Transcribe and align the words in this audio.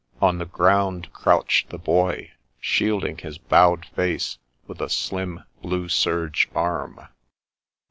On 0.19 0.39
the 0.39 0.47
ground 0.47 1.13
crouched 1.13 1.69
the 1.69 1.77
Boy, 1.77 2.31
shielding 2.59 3.19
his 3.19 3.37
bowed 3.37 3.85
face 3.85 4.39
with 4.65 4.81
a 4.81 4.89
slim, 4.89 5.43
blue 5.61 5.89
serge 5.89 6.49
arm. 6.55 7.07